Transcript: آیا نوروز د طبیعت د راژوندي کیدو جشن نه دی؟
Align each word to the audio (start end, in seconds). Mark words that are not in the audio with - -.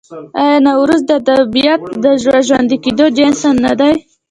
آیا 0.41 0.57
نوروز 0.65 1.01
د 1.07 1.13
طبیعت 1.27 1.81
د 2.03 2.05
راژوندي 2.33 2.77
کیدو 2.83 3.05
جشن 3.17 3.55
نه 3.65 3.73
دی؟ 3.79 3.93